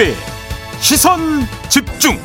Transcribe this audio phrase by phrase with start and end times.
[0.00, 0.14] 김종배
[0.80, 1.20] 시선
[1.68, 2.18] 집중.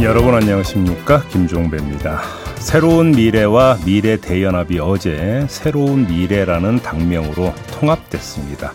[0.00, 1.24] 여러분 안녕하십니까?
[1.24, 2.22] 김종배입니다.
[2.60, 8.72] 새로운 미래와 미래 대연합이 어제 새로운 미래라는 당명으로 통합됐습니다.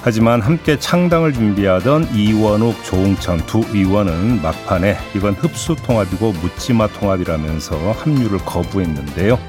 [0.00, 8.38] 하지만 함께 창당을 준비하던 이원욱, 조홍천 두 의원은 막판에 이건 흡수 통합이고 묻지마 통합이라면서 합류를
[8.44, 9.40] 거부했는데요.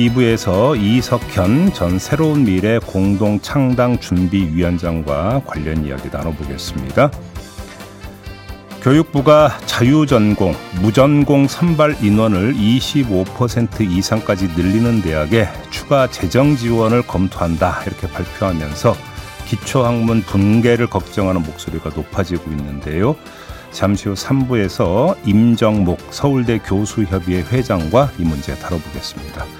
[0.00, 7.10] 2부에서 이석현 전 새로운 미래 공동 창당 준비위원장과 관련 이야기 나눠보겠습니다.
[8.82, 18.96] 교육부가 자유전공, 무전공 선발 인원을 25% 이상까지 늘리는 대학에 추가 재정 지원을 검토한다 이렇게 발표하면서
[19.46, 23.16] 기초학문 붕괴를 걱정하는 목소리가 높아지고 있는데요.
[23.70, 29.59] 잠시 후 3부에서 임정목 서울대 교수협의회 회장과 이 문제 다뤄보겠습니다.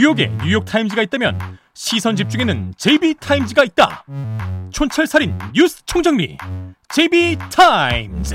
[0.00, 1.38] 뉴욕에 뉴욕 타임즈가 있다면
[1.74, 4.06] 시선 집중에는 JB타임즈가 있다.
[4.70, 6.38] 촌철살인 뉴스 총정리
[6.88, 8.34] JB타임즈.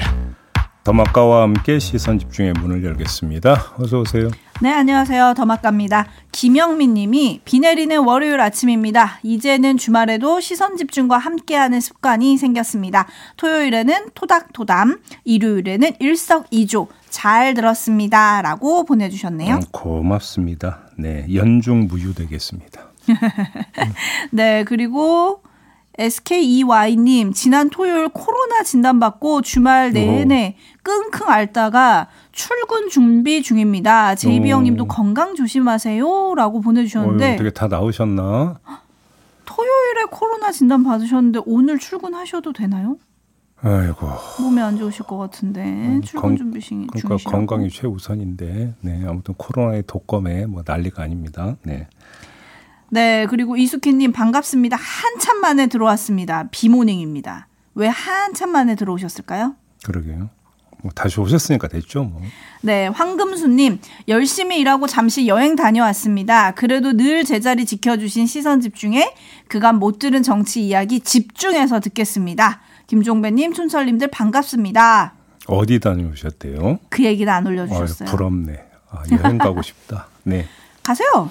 [0.84, 3.74] 더마카와 함께 시선 집중의 문을 열겠습니다.
[3.80, 4.30] 어서 오세요.
[4.62, 5.34] 네, 안녕하세요.
[5.36, 6.06] 더마카입니다.
[6.32, 9.20] 김영민 님이 비 내리는 월요일 아침입니다.
[9.24, 13.08] 이제는 주말에도 시선 집중과 함께하는 습관이 생겼습니다.
[13.38, 18.42] 토요일에는 토닥토담, 일요일에는 일석이조 잘 들었습니다.
[18.42, 19.56] 라고 보내주셨네요.
[19.56, 20.80] 음, 고맙습니다.
[20.98, 22.82] 네, 연중 무휴되겠습니다.
[24.32, 25.42] 네, 그리고
[25.98, 34.16] SKEY님, 지난 토요일 코로나 진단받고 주말 내내 끙끙 앓다가 출근 준비 중입니다.
[34.16, 36.36] 제이비 형님도 건강 조심하세요.
[36.36, 37.36] 라고 보내주셨는데.
[37.36, 38.60] 어떻게 다 나오셨나?
[39.46, 42.98] 토요일에 코로나 진단 받으셨는데 오늘 출근하셔도 되나요?
[43.66, 44.08] 아이고.
[44.40, 49.84] 몸이 안 좋으실 것 같은데 음, 출근 준비 중 그러니까 건강이 최우선인데 네 아무튼 코로나의
[49.88, 51.56] 독검에 뭐 난리가 아닙니다.
[51.64, 51.88] 네.
[52.90, 54.78] 네, 그리고 이수키님 반갑습니다.
[54.78, 56.48] 한참 만에 들어왔습니다.
[56.52, 57.48] 비모닝입니다.
[57.74, 59.56] 왜 한참 만에 들어오셨을까요?
[59.84, 60.30] 그러게요.
[60.84, 62.22] 뭐 다시 오셨으니까 됐죠, 뭐.
[62.62, 66.52] 네, 황금수님 열심히 일하고 잠시 여행 다녀왔습니다.
[66.52, 69.12] 그래도 늘 제자리 지켜주신 시선 집중에
[69.48, 72.62] 그간 못 들은 정치 이야기 집중해서 듣겠습니다.
[72.88, 75.14] 김종배님, 촌철님들 반갑습니다.
[75.48, 76.80] 어디 다녀오셨대요?
[76.90, 78.08] 그 얘기는 안 올려주셨어요.
[78.10, 78.64] 어휴, 부럽네.
[78.92, 80.08] 아, 여행 가고 싶다.
[80.24, 80.48] 네.
[80.84, 81.30] 가세요.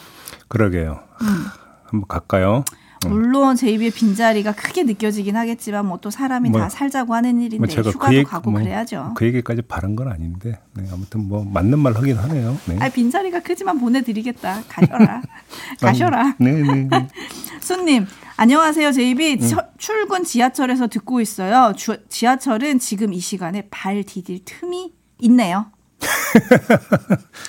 [0.48, 1.00] 그러게요.
[1.22, 1.44] 음.
[1.84, 2.65] 한번 갈까요?
[3.09, 3.15] 음.
[3.15, 7.56] 물론 제 입에 빈자리가 크게 느껴지긴 하겠지만 뭐 또 사람이 뭐, 다 살자고 하는 일인데
[7.56, 9.12] 뭐 제가 휴가도 그 얘기, 가고 뭐, 그래야죠.
[9.16, 12.59] 그 얘기까지 바란 건 아닌데 네, 아무튼 뭐 맞는 말 하긴 하네요.
[12.66, 12.76] 네.
[12.78, 14.65] 아 빈자리가 크지만 보내드리겠다.
[14.69, 15.22] 가셔라.
[15.81, 16.37] 가셔라.
[16.38, 16.88] 네네.
[16.91, 17.09] 네.
[17.60, 18.06] 손님
[18.37, 19.50] 안녕하세요 제이비 음.
[19.78, 21.72] 출근 지하철에서 듣고 있어요.
[21.75, 25.71] 주, 지하철은 지금 이 시간에 발 디딜 틈이 있네요.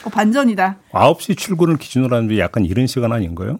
[0.05, 0.77] 어, 반전이다.
[0.91, 3.59] 9시 출근을 기준으로 하는 게 약간 이른 시간 아닌가요?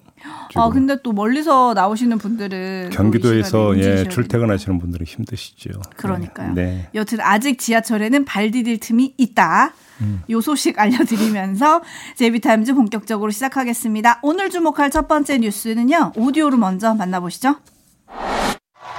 [0.49, 0.61] 지금.
[0.61, 5.71] 아, 근데 또 멀리서 나오시는 분들은 경기도에서 예, 출퇴근하시는 분들은 힘드시죠.
[5.97, 6.53] 그러니까요.
[6.53, 6.89] 네.
[6.93, 9.73] 여튼 아직 지하철에는 발 디딜 틈이 있다.
[10.01, 10.21] 음.
[10.29, 11.81] 요 소식 알려드리면서
[12.15, 14.19] 제비타임즈 본격적으로 시작하겠습니다.
[14.23, 16.13] 오늘 주목할 첫 번째 뉴스는요.
[16.15, 17.55] 오디오로 먼저 만나보시죠.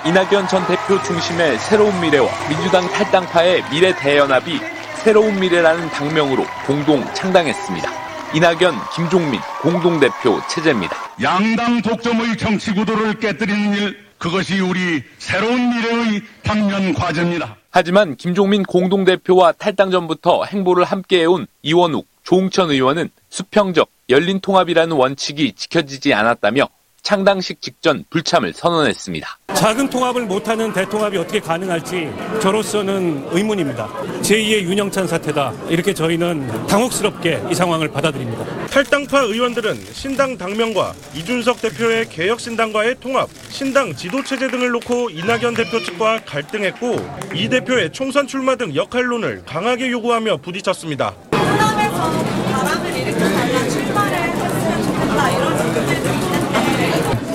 [0.07, 4.61] 이낙연 전 대표 중심의 새로운 미래와 민주당 탈당파의 미래 대연합이
[5.07, 7.89] 새로운 미래라는 당명으로 공동 창당했습니다.
[8.35, 10.97] 이낙연, 김종민 공동대표 체제입니다.
[11.23, 17.55] 양당 독점의 정치 구도를 깨뜨리는 일, 그것이 우리 새로운 미래의 당면 과제입니다.
[17.71, 26.15] 하지만 김종민 공동대표와 탈당 전부터 행보를 함께해온 이원욱, 조홍천 의원은 수평적 열린 통합이라는 원칙이 지켜지지
[26.15, 26.69] 않았다며
[27.07, 29.39] 창당식 직전 불참을 선언했습니다.
[29.55, 32.13] 작은 통합을 못하는 대통합이 어떻게 가능할지
[32.43, 33.87] 저로서는 의문입니다.
[34.23, 35.53] 제2의 윤영찬 사태다.
[35.69, 38.67] 이렇게 저희는 당혹스럽게 이 상황을 받아들입니다.
[38.67, 46.25] 탈당파 의원들은 신당 당명과 이준석 대표의 개혁신당과의 통합, 신당 지도체제 등을 놓고 이낙연 대표 측과
[46.27, 46.97] 갈등했고
[47.33, 51.15] 이 대표의 총선 출마 등 역할론을 강하게 요구하며 부딪혔습니다.
[51.31, 52.11] 호남에서
[52.51, 56.37] 바람을 일으켜 달라 출마를 했으면 좋겠다 이런 분들도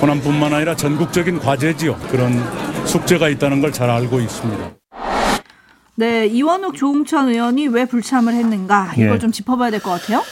[0.02, 1.96] 호남뿐만 아니라 전국적인 과제지요.
[2.10, 2.32] 그런
[2.86, 4.70] 숙제가 있다는 걸 잘 알고 있습니다.
[5.94, 9.18] 네, 이원욱 조홍천 의원이 왜 불참을 했는가 이걸 예.
[9.18, 10.22] 좀 짚어봐야 될 것 같아요.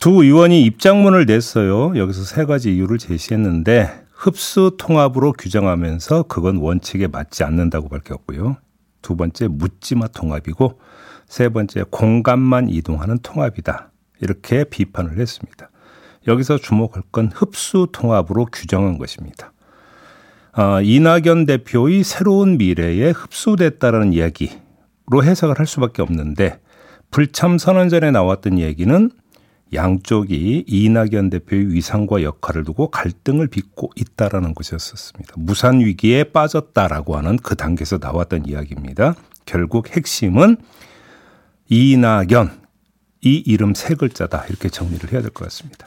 [0.00, 1.96] 두 의원이 입장문을 냈어요.
[1.96, 8.56] 여기서 세 가지 이유를 제시했는데 흡수 통합으로 규정하면서 그건 원칙에 맞지 않는다고 밝혔고요.
[9.02, 10.80] 두 번째 묻지마 통합이고
[11.28, 13.90] 세 번째 공간만 이동하는 통합이다.
[14.20, 15.70] 이렇게 비판을 했습니다.
[16.26, 19.52] 여기서 주목할 건 흡수 통합으로 규정한 것입니다.
[20.52, 26.58] 아, 이낙연 대표의 새로운 미래에 흡수됐다라는 이야기로 해석을 할 수밖에 없는데
[27.10, 29.10] 불참 선언 전에 나왔던 얘기는
[29.74, 35.34] 양쪽이 이낙연 대표의 위상과 역할을 두고 갈등을 빚고 있다라는 것이었습니다.
[35.36, 39.14] 무산 위기에 빠졌다라고 하는 그 단계에서 나왔던 이야기입니다.
[39.44, 40.56] 결국 핵심은
[41.68, 42.50] 이낙연
[43.22, 45.86] 이 이름 세 글자다 이렇게 정리를 해야 될 것 같습니다.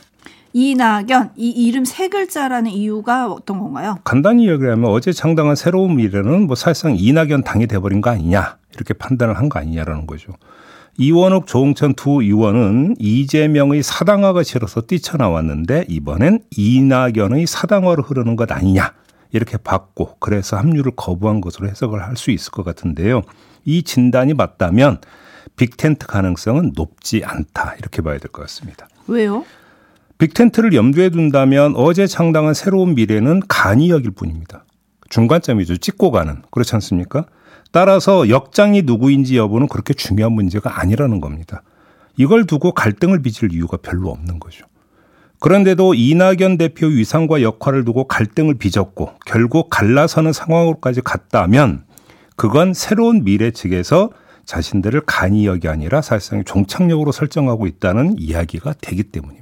[0.53, 3.97] 이낙연 이 이름 세 글자라는 이유가 어떤 건가요?
[4.03, 9.37] 간단히 이야기하면 어제 창당한 새로운 미래는 뭐 사실상 이낙연 당이 돼버린 거 아니냐 이렇게 판단을
[9.37, 10.33] 한 거 아니냐라는 거죠.
[10.97, 18.93] 이원욱, 조홍천 두 의원은 이재명의 사당화가 싫어서 뛰쳐나왔는데 이번엔 이낙연의 사당화로 흐르는 것 아니냐
[19.31, 23.21] 이렇게 봤고 그래서 합류를 거부한 것으로 해석을 할 수 있을 것 같은데요.
[23.65, 24.99] 이 진단이 맞다면
[25.55, 28.87] 빅텐트 가능성은 높지 않다 이렇게 봐야 될 것 같습니다.
[29.07, 29.45] 왜요?
[30.19, 34.65] 빅텐트를 염두에 둔다면 어제 창당한 새로운 미래는 간이역일 뿐입니다.
[35.09, 35.77] 중간점이죠.
[35.77, 36.41] 찍고 가는.
[36.51, 37.25] 그렇지 않습니까?
[37.71, 41.63] 따라서 역장이 누구인지 여부는 그렇게 중요한 문제가 아니라는 겁니다.
[42.17, 44.65] 이걸 두고 갈등을 빚을 이유가 별로 없는 거죠.
[45.39, 51.85] 그런데도 이낙연 대표 위상과 역할을 두고 갈등을 빚었고 결국 갈라서는 상황으로까지 갔다면
[52.35, 54.09] 그건 새로운 미래 측에서
[54.43, 59.38] 자신들을 간이역이 아니라 사실상 종착역으로 설정하고 있다는 이야기가 되기 때문입니다.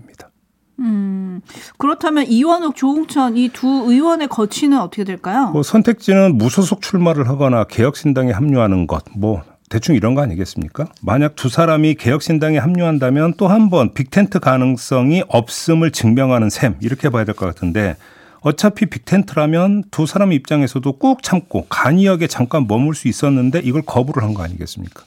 [0.79, 1.41] 음,
[1.77, 5.50] 그렇다면 이원욱, 조홍천 이 두 의원의 거취는 어떻게 될까요?
[5.51, 10.85] 뭐 선택지는 무소속 출마를 하거나 개혁신당에 합류하는 것, 뭐 대충 이런 거 아니겠습니까?
[11.01, 17.25] 만약 두 사람이 개혁신당에 합류한다면 또 한 번 빅텐트 가능성이 없음을 증명하는 셈 이렇게 봐야
[17.25, 17.97] 될 것 같은데
[18.41, 24.33] 어차피 빅텐트라면 두 사람 입장에서도 꾹 참고 간이역에 잠깐 머물 수 있었는데 이걸 거부를 한
[24.35, 25.03] 거 아니겠습니까?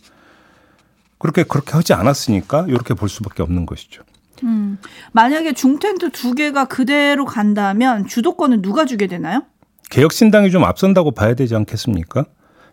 [1.19, 4.02] 그렇게 그렇게 하지 않았으니까 이렇게 볼 수밖에 없는 것이죠.
[4.45, 4.79] 음,
[5.13, 9.43] 만약에 중텐트 두 개가 그대로 간다면 주도권은 누가 주게 되나요?
[9.91, 12.25] 개혁신당이 좀 앞선다고 봐야 되지 않겠습니까?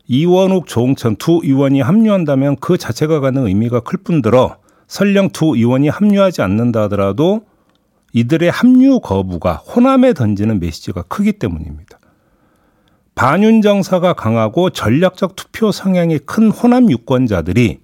[0.07, 6.41] 이원욱, 조홍천 두 의원이 합류한다면 그 자체가 갖는 의미가 클 뿐더러 설령 두 의원이 합류하지
[6.41, 7.41] 않는다 하더라도
[8.13, 11.99] 이들의 합류 거부가 호남에 던지는 메시지가 크기 때문입니다.
[13.15, 17.79] 반윤 정사가 강하고 전략적 투표 성향이 큰 호남 유권자들이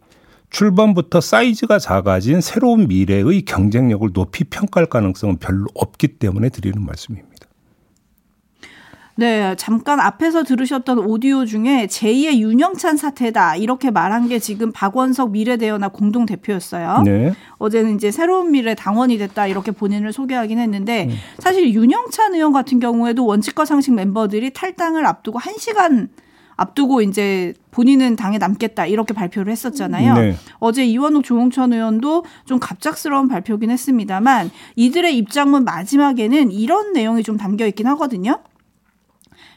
[0.54, 7.34] 출범부터 사이즈가 작아진 새로운 미래의 경쟁력을 높이 평가할 가능성은 별로 없기 때문에 드리는 말씀입니다.
[9.16, 15.94] 네, 잠깐 앞에서 들으셨던 오디오 중에 제2의 윤영찬 사태다 이렇게 말한 게 지금 박원석 미래대연합
[15.94, 17.02] 공동 대표였어요.
[17.04, 17.34] 네.
[17.58, 21.16] 어제는 이제 새로운 미래 당원이 됐다 이렇게 본인을 소개하긴 했는데 음.
[21.40, 26.10] 사실 윤영찬 의원 같은 경우에도 원칙과 상식 멤버들이 탈당을 앞두고 1 시간
[26.63, 30.13] 앞두고 이제 본인은 당에 남겠다 이렇게 발표를 했었잖아요.
[30.15, 30.36] 네.
[30.60, 37.65] 어제 이원욱 조홍천 의원도 좀 갑작스러운 발표긴 했습니다만 이들의 입장문 마지막에는 이런 내용이 좀 담겨
[37.68, 38.42] 있긴 하거든요.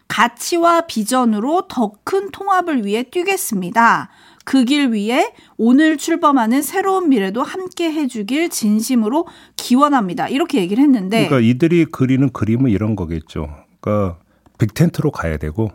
[0.08, 4.08] 가치와 비전으로 더 큰 통합을 위해 뛰겠습니다.
[4.44, 10.28] 그 길 위에 오늘 출범하는 새로운 미래도 함께 해주길 진심으로 기원합니다.
[10.28, 11.26] 이렇게 얘기를 했는데.
[11.26, 13.48] 그러니까 이들이 그리는 그림은 이런 거겠죠.
[13.80, 14.18] 그러니까
[14.58, 15.72] 빅텐트로 가야 되고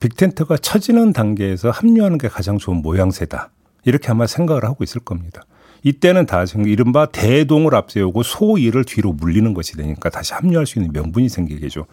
[0.00, 3.50] 빅텐트가 처지는 단계에서 합류하는 게 가장 좋은 모양새다.
[3.84, 5.42] 이렇게 아마 생각을 하고 있을 겁니다.
[5.82, 11.28] 이때는 다 이른바 대동을 앞세우고 소위를 뒤로 물리는 것이 되니까 다시 합류할 수 있는 명분이
[11.28, 11.86] 생기겠죠.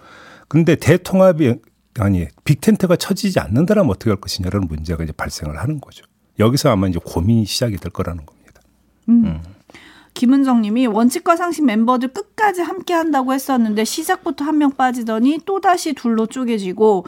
[0.47, 1.55] 근데 대통합이
[1.99, 6.05] 아니 빅텐트가 처지지 않는다면 어떻게 할 것이냐라는 문제가 이제 발생을 하는 거죠.
[6.39, 8.61] 여기서 아마 이제 고민이 시작이 될 거라는 겁니다.
[9.09, 9.25] 음.
[9.25, 9.41] 음.
[10.15, 16.27] 김은정 님이 원칙과 상식 멤버들 끝까지 함께 한다고 했었는데 시작부터 한 명 빠지더니 또다시 둘로
[16.27, 17.05] 쪼개지고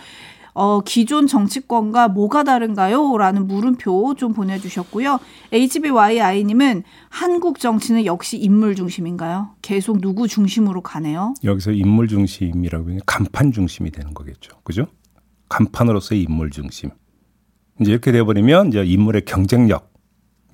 [0.56, 3.18] 어, 기존 정치권과 뭐가 다른가요?
[3.18, 5.20] 라는 물음표 좀 보내주셨고요.
[5.52, 9.50] HBYI님은 한국 정치는 역시 인물 중심인가요?
[9.62, 11.34] 계속 누구 중심으로 가네요?
[11.44, 14.58] 여기서 인물 중심이라고 하면 간판 중심이 되는 거겠죠.
[14.64, 14.88] 그죠?
[15.50, 16.90] 간판으로서의 인물 중심.
[17.82, 19.82] 이제 이렇게 돼버리면 이제 인물의 경쟁력이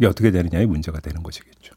[0.08, 1.76] 어떻게 되느냐의 문제가 되는 것이겠죠.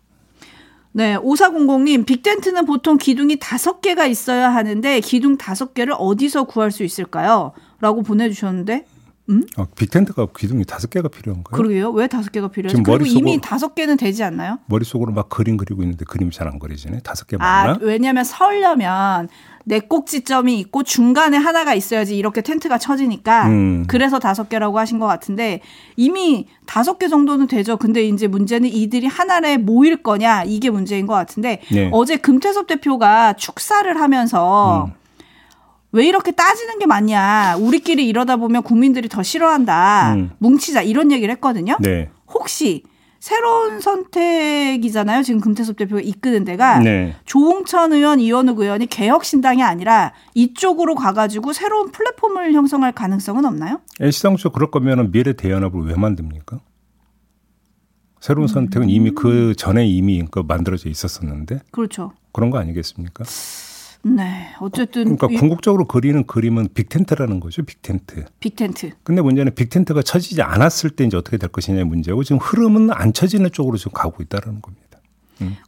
[0.93, 6.85] 네, 5400님, 빅텐트는 보통 기둥이 다섯 개가 있어야 하는데 기둥 다섯 개를 어디서 구할 수
[6.85, 7.53] 있을까요?
[7.85, 8.87] 라고 보내주셨는데
[9.29, 9.43] 음?
[9.59, 11.55] 아, 빅텐트가 기둥이 다섯 개가 필요한가요?
[11.55, 11.91] 그러게요.
[11.91, 12.75] 왜 다섯 개가 필요해요?
[12.75, 14.59] 그리고 머릿속으로, 이미 다섯 개는 되지 않나요?
[14.67, 17.01] 머릿속으로 막 그림 그리고 있는데 그림이 잘 안 그리지네.
[17.01, 17.73] 다섯 개 맞나?
[17.73, 19.29] 아, 왜냐하면 설려면
[19.65, 23.85] 내 꼭지점이 있고 중간에 하나가 있어야지 이렇게 텐트가 쳐지니까 음.
[23.87, 25.61] 그래서 다섯 개라고 하신 것 같은데
[25.97, 27.77] 이미 다섯 개 정도는 되죠.
[27.77, 31.91] 근데 이제 문제는 이들이 하나에 모일 거냐 이게 문제인 것 같은데 네.
[31.93, 35.04] 어제 금태섭 대표가 축사를 하면서 음.
[35.95, 37.57] 왜 이렇게 따지는 게 맞냐.
[37.61, 40.15] 우리끼리 이러다 보면 국민들이 더 싫어한다.
[40.15, 40.31] 음.
[40.39, 40.83] 뭉치자.
[40.83, 41.77] 이런 얘기를 했거든요.
[41.81, 42.11] 네.
[42.27, 42.83] 혹시
[43.21, 45.23] 새로운 선택이잖아요.
[45.23, 47.15] 지금 금태섭 대표가 이끄는 데가 네.
[47.25, 53.81] 조홍천 의원, 이원욱 의원이 개혁신당이 아니라 이쪽으로 가가지고 새로운 플랫폼을 형성할 가능성은 없나요?
[54.03, 56.59] 애시당초 그럴 거면은 미래 대연합을 왜 만듭니까?
[58.21, 58.49] 새로운 음.
[58.49, 62.13] 선택은 이미 그 전에 이미 그 만들어져 있었었는데 그렇죠.
[62.33, 63.25] 그런 거 아니겠습니까?
[64.05, 64.49] 네.
[64.61, 68.25] 어쨌든 그러니까 이- 궁극적으로 그리는 그림은 빅텐트라는 거죠, 빅텐트.
[68.41, 68.91] 빅텐트.
[69.03, 73.51] 근데 문제는 빅텐트가 쳐지지 않았을 때 이제 어떻게 될 것이냐의 문제고 지금 흐름은 안 쳐지는
[73.53, 74.85] 쪽으로 지금 가고 있다는 겁니다.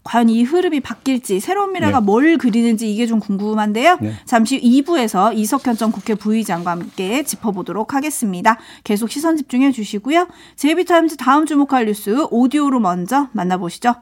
[0.04, 2.06] 과연 이 흐름이 바뀔지 새로운 미래가 네.
[2.06, 3.98] 뭘 그리는지 이게 좀 궁금한데요.
[4.00, 4.12] 네.
[4.24, 8.58] 잠시 2부에서 이석현 전 국회 부의장과 함께 짚어보도록 하겠습니다.
[8.84, 10.28] 계속 시선 집중해 주시고요.
[10.54, 13.96] JB타임즈 다음 주목할 뉴스 오디오로 먼저 만나보시죠.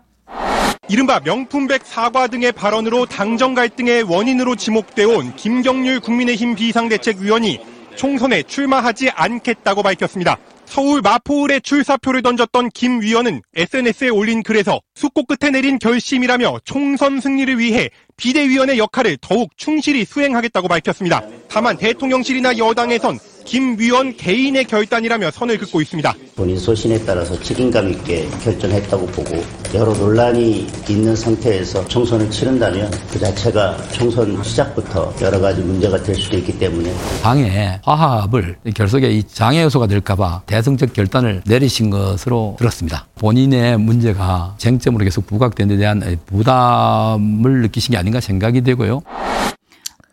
[0.95, 7.59] 이른바 명품백 사과 등의 발언으로 당정 갈등의 원인으로 지목돼 온 김경률 국민의힘 비상대책위원이
[7.97, 10.39] 총선에 출마하지 않겠다고 밝혔습니다.
[10.67, 17.59] 서울 마포울에 출사표를 던졌던 김 위원은 SNS에 올린 글에서 숙고 끝에 내린 결심이라며 총선 승리를
[17.59, 21.23] 위해 비대위원의 역할을 더욱 충실히 수행하겠다고 밝혔습니다.
[21.49, 26.15] 다만 대통령실이나 여당에선 김 위원 개인의 결단이라며 선을 긋고 있습니다.
[26.35, 29.43] 본인 소신에 따라서 책임감 있게 결정했다고 보고
[29.75, 36.37] 여러 논란이 있는 상태에서 총선을 치른다면 그 자체가 총선 시작부터 여러 가지 문제가 될 수도
[36.39, 43.07] 있기 때문에 당의 화합을 결석의 이 장애 요소가 될까봐 대승적 결단을 내리신 것으로 들었습니다.
[43.17, 49.03] 본인의 문제가 쟁점으로 계속 부각된 데 대한 부담을 느끼신 게 아닌가 생각이 되고요.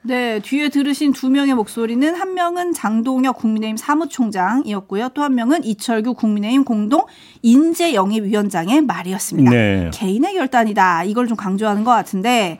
[0.03, 5.09] 네, 뒤에 들으신 두 명의 목소리는 한 명은 장동혁 국민의힘 사무총장이었고요.
[5.09, 7.05] 또 한 명은 이철규 국민의힘 공동
[7.43, 9.51] 인재 영입 위원장의 말이었습니다.
[9.51, 9.91] 네.
[9.93, 11.03] 개인의 결단이다.
[11.03, 12.59] 이걸 좀 강조하는 것 같은데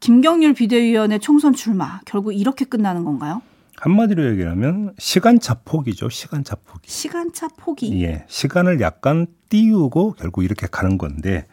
[0.00, 3.40] 김경률 비대위원의 총선 출마 결국 이렇게 끝나는 건가요?
[3.76, 6.10] 한마디로 얘기하면 시간차 포기죠.
[6.10, 6.90] 시간차 포기.
[6.90, 8.02] 시간차 포기.
[8.02, 11.46] 예, 시간을 약간 띄우고 결국 이렇게 가는 건데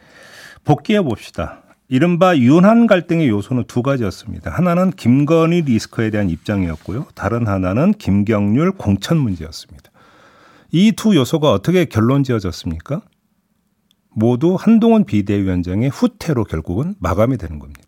[0.65, 1.63] 복귀해 봅시다.
[1.91, 4.49] 이른바 윤한 갈등의 요소는 두 가지였습니다.
[4.49, 7.07] 하나는 김건희 리스크에 대한 입장이었고요.
[7.15, 9.91] 다른 하나는 김경률 공천 문제였습니다.
[10.71, 13.01] 이 두 요소가 어떻게 결론 지어졌습니까?
[14.09, 17.81] 모두 한동훈 비대위원장의 후퇴로 결국은 마감이 되는 겁니다.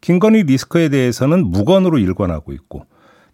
[0.00, 2.86] 김건희 리스크에 대해서는 무건으로 일관하고 있고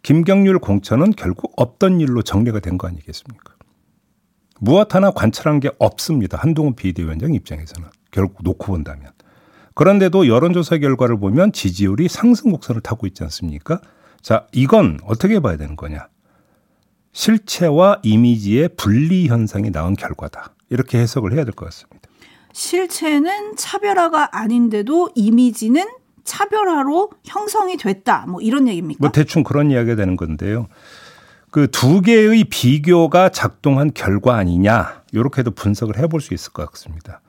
[0.02, 3.54] 김경률 공천은 결국 없던 일로 정리가 된 거 아니겠습니까?
[4.60, 6.36] 무엇 하나 관철한 게 없습니다.
[6.36, 9.12] 한동훈 비대위원장 입장에서는 결국 놓고 본다면.
[9.82, 13.80] 그런데도 여론조사 결과를 보면 지지율이 상승 곡선을 타고 있지 않습니까?
[14.20, 16.08] 자, 이건 어떻게 봐야 되는 거냐?
[17.12, 20.50] 실체와 이미지의 분리 현상이 나온 결과다.
[20.68, 22.08] 이렇게 해석을 해야 될 것 같습니다.
[22.52, 25.86] 실체는 차별화가 아닌데도 이미지는
[26.24, 28.26] 차별화로 형성이 됐다.
[28.26, 28.98] 뭐 이런 얘기입니까?
[29.00, 30.66] 뭐 대충 그런 이야기가 되는 건데요.
[31.52, 35.02] 그 두 개의 비교가 작동한 결과 아니냐.
[35.12, 37.20] 이렇게도 분석을 해볼 수 있을 것 같습니다.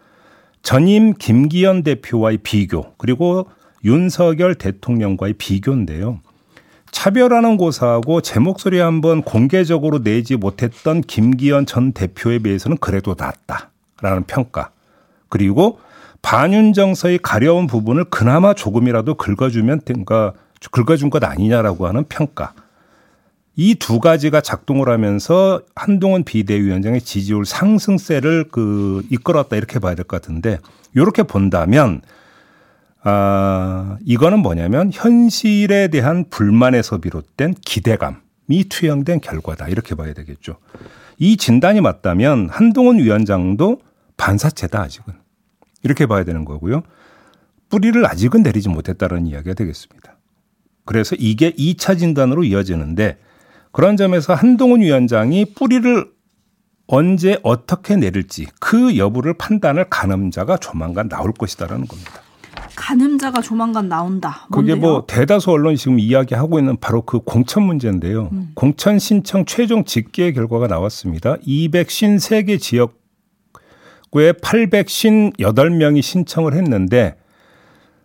[0.61, 3.49] 전임 김기현 대표와의 비교 그리고
[3.83, 6.19] 윤석열 대통령과의 비교인데요.
[6.91, 14.71] 차별하는 고사하고 제 목소리 한번 공개적으로 내지 못했던 김기현 전 대표에 비해서는 그래도 낫다라는 평가.
[15.29, 15.79] 그리고
[16.21, 20.33] 반윤 정서의 가려운 부분을 그나마 조금이라도 긁어주면 그러니까
[20.71, 22.53] 긁어준 것 아니냐라고 하는 평가.
[23.61, 30.21] 이 두 가지가 작동을 하면서 한동훈 비대위원장의 지지율 상승세를 그 이끌었다 이렇게 봐야 될 것
[30.21, 30.59] 같은데
[30.95, 32.01] 이렇게 본다면
[33.03, 40.55] 아 이거는 뭐냐면 현실에 대한 불만에서 비롯된 기대감이 투영된 결과다 이렇게 봐야 되겠죠.
[41.17, 43.81] 이 진단이 맞다면 한동훈 위원장도
[44.15, 45.13] 반사체다 아직은
[45.83, 46.83] 이렇게 봐야 되는 거고요.
[47.69, 50.15] 뿌리를 아직은 내리지 못했다는 이야기가 되겠습니다.
[50.85, 53.17] 그래서 이게 2차 진단으로 이어지는데
[53.71, 56.11] 그런 점에서 한동훈 위원장이 뿌리를
[56.87, 62.21] 언제 어떻게 내릴지 그 여부를 판단할 가늠자가 조만간 나올 것이다라는 겁니다.
[62.75, 64.47] 가늠자가 조만간 나온다.
[64.51, 64.77] 그게 뭔데요?
[64.77, 68.29] 뭐 대다수 언론이 지금 이야기하고 있는 바로 그 공천 문제인데요.
[68.31, 68.51] 음.
[68.55, 71.35] 공천 신청 최종 집계 결과가 나왔습니다.
[71.37, 77.18] 253개 지역구에 858명이 신청을 했는데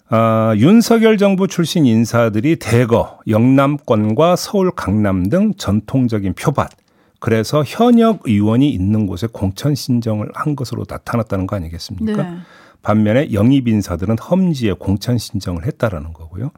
[0.09, 6.71] 아, 윤석열 정부 출신 인사들이 대거 영남권과 서울 강남 등 전통적인 표밭
[7.21, 12.23] 그래서 현역 의원이 있는 곳에 공천 신청을 한 것으로 나타났다는 거 아니겠습니까?
[12.23, 12.37] 네.
[12.83, 16.51] 반면에 영입 인사들은 험지에 공천 신청을 했다라는 거고요.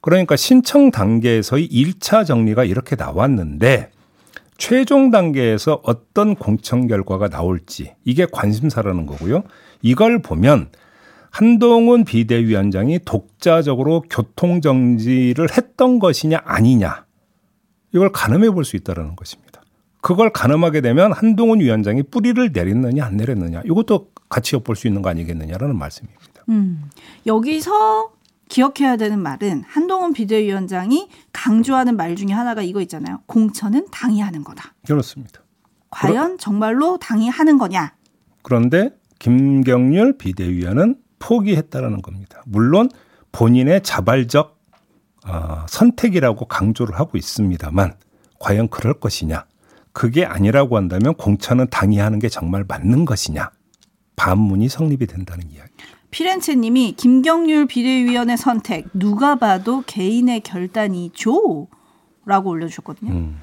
[0.00, 3.90] 그러니까 신청 단계에서의 1차 정리가 이렇게 나왔는데
[4.56, 9.42] 최종 단계에서 어떤 공천 결과가 나올지 이게 관심사라는 거고요.
[9.82, 10.70] 이걸 보면
[11.30, 17.06] 한동훈 비대위원장이 독자적으로 교통 정지를 했던 것이냐 아니냐
[17.94, 19.62] 이걸 가늠해 볼 수 있다라는 것입니다.
[20.00, 25.10] 그걸 가늠하게 되면 한동훈 위원장이 뿌리를 내렸느냐 안 내렸느냐 이것도 같이 엿볼 수 있는 거
[25.10, 26.22] 아니겠느냐라는 말씀입니다.
[26.50, 26.82] 음,
[27.26, 28.12] 여기서
[28.48, 33.20] 기억해야 되는 말은 한동훈 비대위원장이 강조하는 말 중에 하나가 이거 있잖아요.
[33.26, 34.72] 공천은 당이 하는 거다.
[34.86, 35.42] 그렇습니다.
[35.90, 37.92] 과연 정말로 당이 하는 거냐?
[38.42, 42.42] 그런데 김경률 비대위원은 포기했다라는 겁니다.
[42.46, 42.88] 물론
[43.32, 44.58] 본인의 자발적
[45.26, 47.94] 어, 선택이라고 강조를 하고 있습니다만
[48.40, 49.44] 과연 그럴 것이냐?
[49.92, 53.50] 그게 아니라고 한다면 공천은 당이 하는 게 정말 맞는 것이냐?
[54.16, 55.70] 반문이 성립이 된다는 이야기.
[56.10, 61.66] 피렌체님이 김경률 비대위원의 선택 누가 봐도 개인의 결단이죠.
[62.24, 63.12] 라고 올려주셨거든요.
[63.12, 63.40] 음.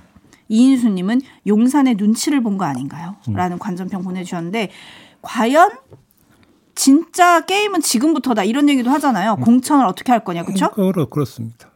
[0.47, 3.15] 이인수님은 용산의 눈치를 본 거 아닌가요?
[3.27, 3.33] 음.
[3.33, 4.69] 라는 관전평 보내주셨는데
[5.21, 5.71] 과연
[6.75, 9.37] 진짜 게임은 지금부터다 이런 얘기도 하잖아요.
[9.37, 10.69] 공천을 어떻게 할 거냐, 그렇죠?
[10.71, 11.69] 그렇, 그렇습니다.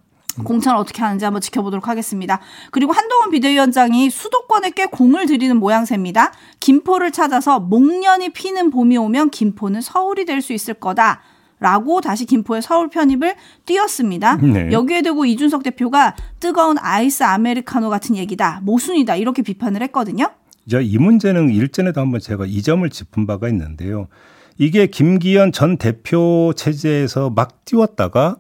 [0.43, 2.39] 공천을 어떻게 하는지 한번 지켜보도록 하겠습니다.
[2.71, 6.31] 그리고 한동훈 비대위원장이 수도권에 꽤 공을 들이는 모양새입니다.
[6.61, 11.21] 김포를 찾아서 목련이 피는 봄이 오면 김포는 서울이 될 수 있을 거다.
[11.61, 14.37] 라고 다시 김포의 서울 편입을 띄웠습니다.
[14.37, 14.71] 네.
[14.71, 18.61] 여기에 대고 이준석 대표가 뜨거운 아이스 아메리카노 같은 얘기다.
[18.63, 19.17] 모순이다.
[19.17, 20.29] 이렇게 비판을 했거든요.
[20.71, 24.07] 이 문제는 일전에도 한번 제가 이 점을 짚은 바가 있는데요.
[24.59, 28.35] 이게 김기현 전 대표 체제에서 막 띄웠다가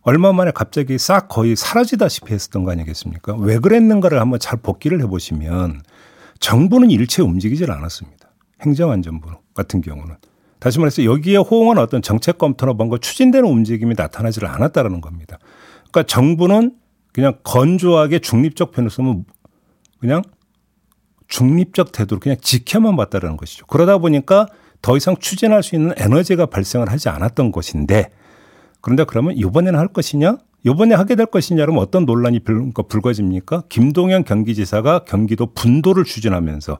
[0.00, 3.36] 얼마 만에 갑자기 싹 거의 사라지다시피 했었던 거 아니겠습니까?
[3.36, 5.82] 왜 그랬는가를 한번 잘 복기를 해보시면
[6.40, 8.30] 정부는 일체 움직이질 않았습니다.
[8.62, 10.16] 행정안전부 같은 경우는.
[10.60, 15.38] 다시 말해서 여기에 호응한 어떤 정책 검토나 뭔가 추진되는 움직임이 나타나질 않았다라는 겁니다.
[15.90, 16.74] 그러니까 정부는
[17.12, 19.26] 그냥 건조하게 중립적 편을 쓰면
[20.00, 20.22] 그냥
[21.28, 23.66] 중립적 태도로 그냥 지켜만 봤다라는 것이죠.
[23.66, 24.46] 그러다 보니까
[24.82, 28.10] 더 이상 추진할 수 있는 에너지가 발생을 하지 않았던 것인데
[28.80, 30.38] 그런데 그러면 이번에는 할 것이냐?
[30.64, 31.62] 이번에 하게 될 것이냐?
[31.64, 33.64] 그러면 어떤 논란이 불- 불거집니까?
[33.68, 36.78] 김동연 경기지사가 경기도 분도를 추진하면서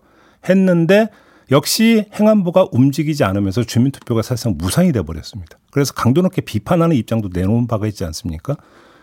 [0.48, 1.08] 했는데
[1.50, 5.58] 역시 행안부가 움직이지 않으면서 주민투표가 사실상 무산이 돼 버렸습니다.
[5.70, 8.56] 그래서 강도 높게 비판하는 입장도 내놓은 바가 있지 않습니까?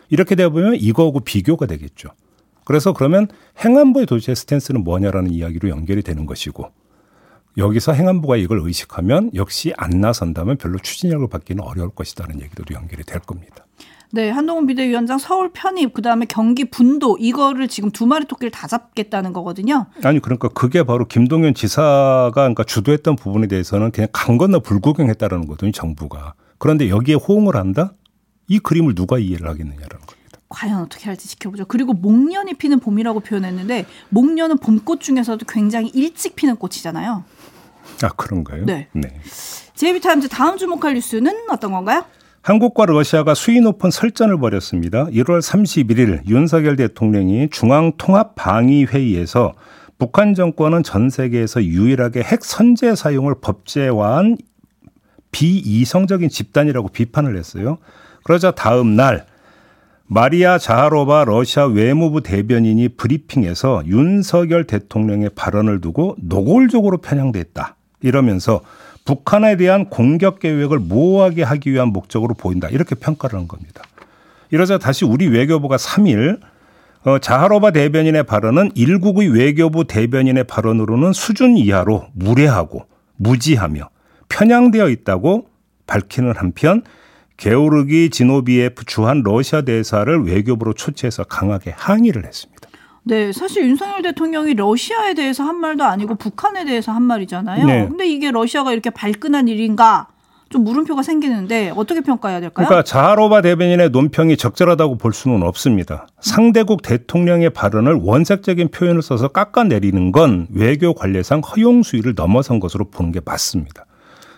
[0.10, 2.10] 이렇게 되어 보면 이거하고 비교가 되겠죠.
[2.64, 3.28] 그래서 그러면
[3.64, 6.70] 행안부의 도대체 스탠스는 뭐냐라는 이야기로 연결이 되는 것이고
[7.58, 13.20] 여기서 행안부가 이걸 의식하면 역시 안 나선다면 별로 추진력을 받기는 어려울 것이다는 얘기로도 연결이 될
[13.20, 13.66] 겁니다.
[14.12, 18.68] 네, 한동훈 비대위원장 서울 편입, 그 다음에 경기 분도, 이거를 지금 두 마리 토끼를 다
[18.68, 19.88] 잡겠다는 거거든요.
[20.04, 25.72] 아니 그러니까 그게 바로 김동연 지사가 그러니까 주도했던 부분에 대해서는 그냥 강 건너 불구경했다라는 거거든요
[25.72, 26.34] 정부가.
[26.58, 27.94] 그런데 여기에 호응을 한다?
[28.48, 30.26] 이 그림을 누가 이해를 하겠느냐라는 거예요.
[30.48, 31.66] 과연 어떻게 할지 지켜보죠.
[31.66, 37.26] 그리고 목련이 피는 봄이라고 표현했는데, 목련은 봄꽃 중에서도 굉장히 일찍 피는 꽃이잖아요.
[38.04, 38.66] 아 그런가요?
[38.66, 38.88] 네.
[39.76, 42.04] 제이비타임즈 다음 주목할 뉴스는 어떤 건가요?
[42.42, 45.06] 한국과 러시아가 수위 높은 설전을 벌였습니다.
[45.06, 49.54] 1월 31일 윤석열 대통령이 중앙통합방위회의에서
[49.98, 54.38] 북한 정권은 전 세계에서 유일하게 핵 선제 사용을 법제화한
[55.32, 57.80] 비이성적인 집단이라고 비판을 했어요.
[58.24, 59.26] 그러자 다음 날
[60.08, 67.75] 마리아 자하로바 러시아 외무부 대변인이 브리핑에서 윤석열 대통령의 발언을 두고 노골적으로 편향됐다.
[68.06, 68.62] 이러면서
[69.04, 72.70] 북한에 대한 공격 계획을 모호하게 하기 위한 목적으로 보인다.
[72.70, 73.84] 이렇게 평가를 한 겁니다.
[74.52, 76.40] 이러자 다시 우리 외교부가 3일
[77.06, 82.86] 어, 자하로바 대변인의 발언은 일국의 외교부 대변인의 발언으로는 수준 이하로 무례하고
[83.18, 83.90] 무지하며
[84.30, 85.48] 편향되어 있다고
[85.86, 86.82] 밝히는 한편
[87.38, 92.65] 게오르기 지노비에프 주한 러시아 대사를 외교부로 초치해서 강하게 항의를 했습니다.
[93.08, 97.66] 네, 사실 윤석열 대통령이 러시아에 대해서 한 말도 아니고 북한에 대해서 한 말이잖아요.
[97.66, 97.88] 네.
[97.88, 100.08] 근데 이게 러시아가 이렇게 발끈한 일인가?
[100.50, 102.68] 좀 물음표가 생기는데 어떻게 평가해야 될까요?
[102.68, 106.08] 그러니까 자하로바 대변인의 논평이 적절하다고 볼 수는 없습니다.
[106.20, 113.12] 상대국 대통령의 발언을 원색적인 표현을 써서 깎아내리는 건 외교 관례상 허용 수위를 넘어선 것으로 보는
[113.12, 113.86] 게 맞습니다.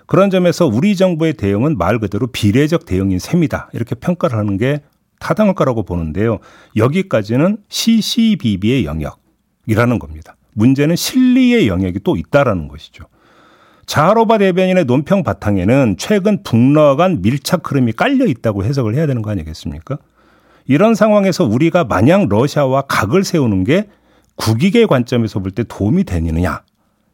[0.08, 3.70] 그런 점에서 우리 정부의 대응은 말 그대로 비례적 대응인 셈이다.
[3.74, 4.82] 이렇게 평가를 하는 게
[5.20, 6.40] 타당할 거라고 보는데요.
[6.76, 10.36] 여기까지는 CCBB의 영역이라는 겁니다.
[10.54, 13.06] 문제는 실리의 영역이 또 있다라는 것이죠.
[13.86, 19.32] 자하로바 대변인의 논평 바탕에는 최근 북러 간 밀착 흐름이 깔려 있다고 해석을 해야 되는 거
[19.32, 19.98] 아니겠습니까?
[20.66, 23.88] 이런 상황에서 우리가 마냥 러시아와 각을 세우는 게
[24.36, 26.64] 국익의 관점에서 볼 때 도움이 되느냐?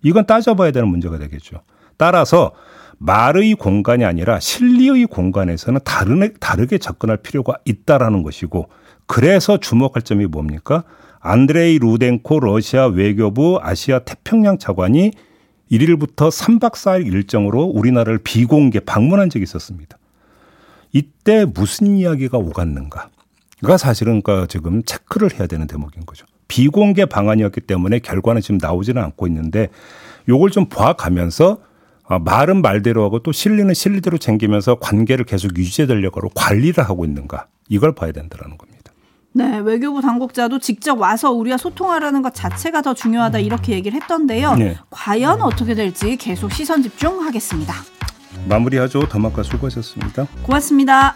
[0.02, 1.62] 이건 따져봐야 되는 문제가 되겠죠.
[1.98, 2.52] 따라서
[2.98, 8.70] 말의 공간이 아니라 실리의 공간에서는 다르게, 다르게 접근할 필요가 있다라는 것이고
[9.06, 10.84] 그래서 주목할 점이 뭡니까?
[11.20, 15.12] 안드레이 루덴코 러시아 외교부 아시아 태평양 차관이
[15.72, 19.98] 1일부터 3박 4일 일정으로 우리나라를 비공개 방문한 적이 있었습니다.
[20.92, 23.10] 이때 무슨 이야기가 오갔는가
[23.64, 26.26] 가 사실은 그러니까 지금 체크를 해야 되는 대목인 거죠.
[26.50, 29.70] 비공개 방안이었기 때문에 결과는 지금 나오지는 않고 있는데
[30.28, 31.73] 요걸 좀 봐가면서 아,
[32.08, 37.96] 말은 말대로 하고 또 실리는 실리대로 챙기면서 관계를 계속 유지해되려고 하고 관리를 하고 있는가 이걸
[37.96, 38.92] 봐야 된다는 겁니다.
[39.36, 44.56] 네, 외교부 당국자도 직접 와서 우리와 소통하라는 것 자체가 더 중요하다 이렇게 얘기를 했던데요.
[44.56, 44.78] 네.
[44.92, 47.74] 과연 어떻게 될지 계속 시선 집중하겠습니다.
[48.48, 49.08] 마무리하죠.
[49.08, 50.28] 더마카 수고하셨습니다.
[50.44, 51.16] 고맙습니다.